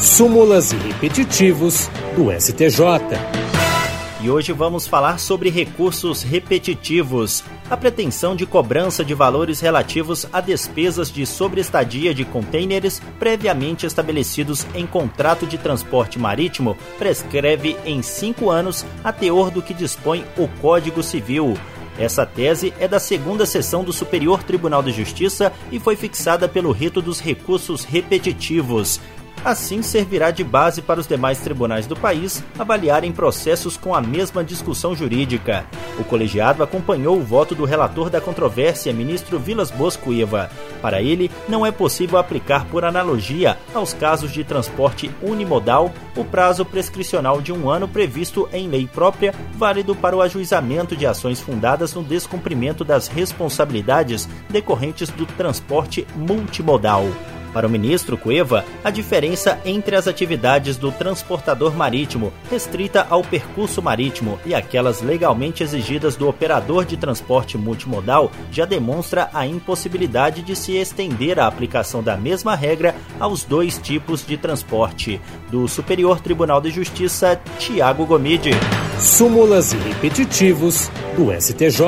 [0.00, 2.80] súmulas e repetitivos do STJ.
[4.22, 10.40] E hoje vamos falar sobre recursos repetitivos, a pretensão de cobrança de valores relativos a
[10.40, 18.50] despesas de sobreestadia de contêineres previamente estabelecidos em contrato de transporte marítimo prescreve em cinco
[18.50, 21.58] anos a teor do que dispõe o Código Civil.
[21.98, 26.72] Essa tese é da segunda sessão do Superior Tribunal de Justiça e foi fixada pelo
[26.72, 28.98] rito dos recursos repetitivos.
[29.42, 34.44] Assim, servirá de base para os demais tribunais do país avaliarem processos com a mesma
[34.44, 35.64] discussão jurídica.
[35.98, 40.50] O colegiado acompanhou o voto do relator da controvérsia, ministro Vilas Boas Cuiva.
[40.82, 46.62] Para ele, não é possível aplicar por analogia aos casos de transporte unimodal o prazo
[46.62, 51.94] prescricional de um ano previsto em lei própria, válido para o ajuizamento de ações fundadas
[51.94, 57.06] no descumprimento das responsabilidades decorrentes do transporte multimodal.
[57.52, 63.82] Para o ministro Cueva, a diferença entre as atividades do transportador marítimo, restrita ao percurso
[63.82, 70.54] marítimo, e aquelas legalmente exigidas do operador de transporte multimodal já demonstra a impossibilidade de
[70.54, 75.20] se estender a aplicação da mesma regra aos dois tipos de transporte.
[75.50, 78.50] Do Superior Tribunal de Justiça, Tiago Gomide.
[78.98, 81.80] Súmulas e repetitivos do STJ.